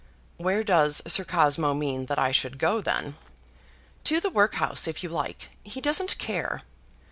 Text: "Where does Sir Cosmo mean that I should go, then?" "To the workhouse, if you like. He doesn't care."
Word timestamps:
"Where 0.37 0.63
does 0.63 1.03
Sir 1.05 1.23
Cosmo 1.23 1.75
mean 1.75 2.07
that 2.07 2.17
I 2.17 2.31
should 2.31 2.57
go, 2.57 2.81
then?" 2.81 3.17
"To 4.05 4.19
the 4.19 4.31
workhouse, 4.31 4.87
if 4.87 5.03
you 5.03 5.09
like. 5.09 5.49
He 5.63 5.79
doesn't 5.79 6.17
care." 6.17 6.61